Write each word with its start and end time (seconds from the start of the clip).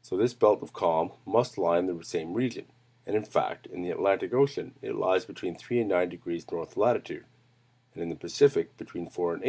So 0.00 0.16
this 0.16 0.32
belt 0.32 0.62
of 0.62 0.72
calms 0.72 1.12
must 1.26 1.58
lie 1.58 1.78
in 1.78 1.84
the 1.94 2.02
same 2.02 2.32
region; 2.32 2.68
and, 3.06 3.14
in 3.14 3.22
fact, 3.26 3.66
in 3.66 3.82
the 3.82 3.90
Atlantic 3.90 4.32
ocean 4.32 4.74
it 4.80 4.94
lies 4.94 5.26
between 5.26 5.56
3 5.56 5.82
and 5.82 5.90
9° 5.90 6.50
north 6.50 6.78
latitude, 6.78 7.26
and 7.92 8.02
in 8.02 8.08
the 8.08 8.16
Pacific, 8.16 8.78
between 8.78 9.10
4 9.10 9.34
and 9.34 9.42
8°. 9.42 9.46